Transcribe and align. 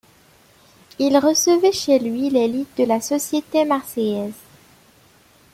Il 0.97 1.15
recevait 1.19 1.71
chez 1.71 1.99
lui 1.99 2.31
l'élite 2.31 2.75
de 2.79 2.85
la 2.85 2.99
société 3.01 3.65
marseillaise. 3.65 4.33